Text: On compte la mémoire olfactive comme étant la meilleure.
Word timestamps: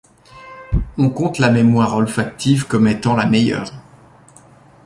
On 0.97 1.11
compte 1.11 1.37
la 1.37 1.51
mémoire 1.51 1.95
olfactive 1.95 2.65
comme 2.65 2.87
étant 2.87 3.15
la 3.15 3.27
meilleure. 3.27 3.71